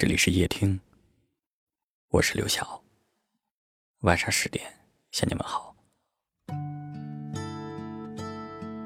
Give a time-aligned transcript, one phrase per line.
[0.00, 0.80] 这里是夜听，
[2.08, 2.82] 我是刘晓。
[4.00, 4.64] 晚上十点
[5.12, 5.76] 向你们好。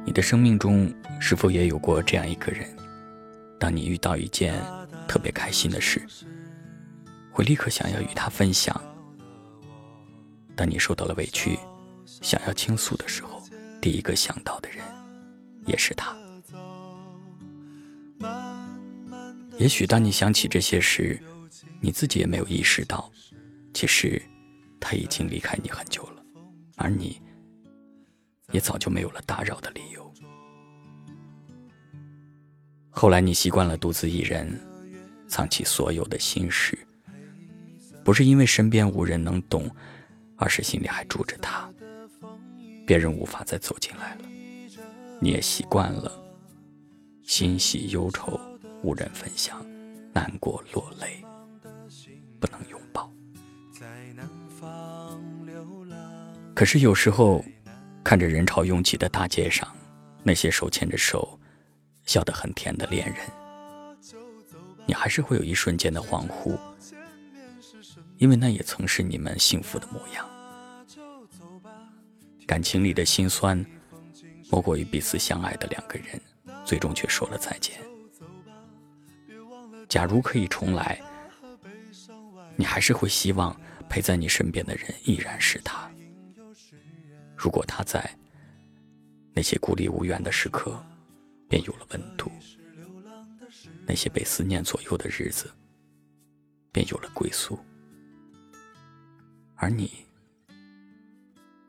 [0.04, 2.68] 你的生命中是否也有过这样一个人？
[3.60, 4.60] 当你遇到一件
[5.06, 6.04] 特别开心的事，
[7.30, 8.74] 会立刻想要与他分享；
[10.56, 11.56] 当你受到了委屈，
[12.06, 13.40] 想要倾诉的时候，
[13.80, 14.84] 第一个想到的人
[15.64, 16.12] 也是他。
[19.58, 21.20] 也许当你想起这些时，
[21.80, 23.10] 你自己也没有意识到，
[23.72, 24.20] 其实
[24.80, 26.24] 他已经离开你很久了，
[26.76, 27.20] 而你
[28.50, 30.12] 也早就没有了打扰的理由。
[32.90, 34.60] 后来你习惯了独自一人，
[35.28, 36.78] 藏起所有的心事，
[38.04, 39.70] 不是因为身边无人能懂，
[40.36, 41.68] 而是心里还住着他，
[42.86, 44.28] 别人无法再走进来了。
[45.20, 46.12] 你也习惯了
[47.22, 48.38] 欣喜忧愁。
[48.84, 49.64] 无人分享，
[50.12, 51.24] 难过落泪，
[52.38, 53.10] 不能拥抱。
[56.54, 57.42] 可是有时候，
[58.04, 59.66] 看着人潮拥挤的大街上，
[60.22, 61.40] 那些手牵着手、
[62.04, 63.26] 笑得很甜的恋人，
[64.86, 66.58] 你还是会有一瞬间的恍惚，
[68.18, 70.28] 因为那也曾是你们幸福的模样。
[72.46, 73.64] 感情里的辛酸，
[74.50, 76.20] 莫过于彼此相爱的两个人，
[76.66, 77.80] 最终却说了再见。
[79.94, 81.00] 假如可以重来，
[82.56, 83.56] 你还是会希望
[83.88, 85.88] 陪在你身边的人依然是他。
[87.36, 88.04] 如果他在，
[89.32, 90.84] 那些孤立无援的时刻
[91.48, 92.28] 便有了温度，
[93.86, 95.48] 那些被思念左右的日子
[96.72, 97.56] 便有了归宿，
[99.54, 100.04] 而你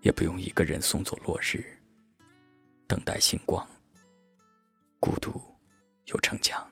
[0.02, 1.64] 也不用一个人送走落日，
[2.88, 3.64] 等待星光，
[5.00, 5.40] 孤独
[6.06, 6.68] 又逞强。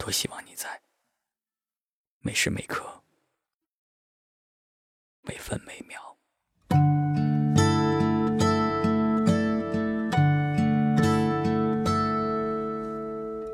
[0.00, 0.80] 多希望你在
[2.20, 3.02] 每时每刻、
[5.20, 6.16] 每分每秒。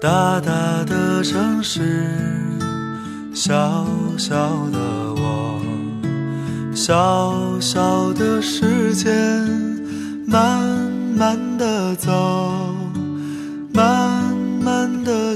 [0.01, 1.83] 大大的城市，
[3.35, 3.85] 小
[4.17, 4.79] 小的
[5.15, 5.61] 我，
[6.77, 9.13] 小小的时间，
[10.29, 10.63] 慢
[11.17, 12.13] 慢的走，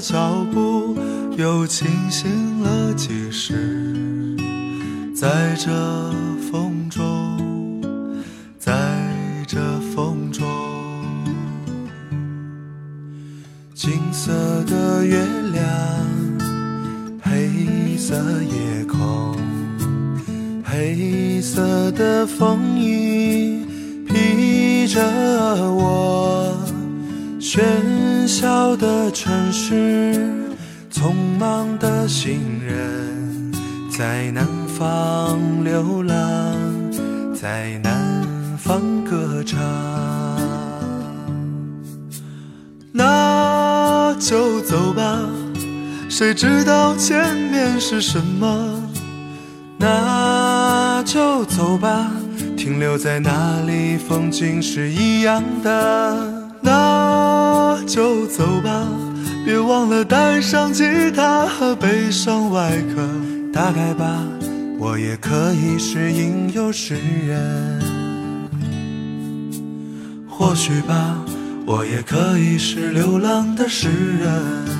[0.01, 0.97] 脚步。
[1.37, 4.37] 又清醒了几时？
[5.15, 5.71] 在这
[6.51, 7.83] 风中，
[8.59, 8.73] 在
[9.47, 9.59] 这
[9.95, 10.47] 风中，
[13.75, 14.33] 金色
[14.65, 15.65] 的月亮，
[17.23, 19.37] 黑色夜空，
[20.65, 23.65] 黑色的风衣
[24.07, 25.01] 披着
[25.73, 26.55] 我，
[27.41, 27.63] 喧
[28.31, 30.15] 嚣的城市。
[30.93, 33.53] 匆忙的行人，
[33.91, 36.17] 在南方流浪，
[37.35, 38.25] 在南
[38.57, 39.59] 方歌唱。
[42.93, 45.19] 那就走吧，
[46.09, 48.83] 谁知道前面是什么？
[49.79, 52.11] 那就走吧，
[52.57, 56.40] 停留在那里，风景是一样的。
[57.93, 58.87] 就走吧。
[59.45, 63.03] 别忘了带上吉他和悲伤外壳。
[63.53, 64.23] 大概吧，
[64.79, 66.95] 我也可以是吟游诗
[67.27, 67.83] 人。
[70.29, 71.19] 或许吧，
[71.67, 74.80] 我也可以是流浪的诗人。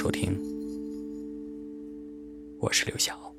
[0.00, 0.34] 收听，
[2.58, 3.29] 我是刘晓。